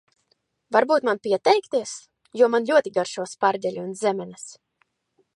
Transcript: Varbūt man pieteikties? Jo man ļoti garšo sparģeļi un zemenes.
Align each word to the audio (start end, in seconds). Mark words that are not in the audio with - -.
Varbūt 0.75 1.03
man 1.09 1.19
pieteikties? 1.25 1.91
Jo 2.41 2.49
man 2.53 2.65
ļoti 2.69 2.93
garšo 2.95 3.25
sparģeļi 3.33 3.83
un 3.83 3.93
zemenes. 4.01 4.49